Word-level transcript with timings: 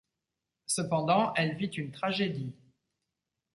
Cependant 0.65 1.31
elle 1.35 1.55
vit 1.57 1.67
une 1.67 1.91
tragédie. 1.91 2.55